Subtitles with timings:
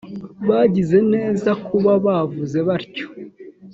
[0.49, 3.07] bagize neza kuba bavuze batyo!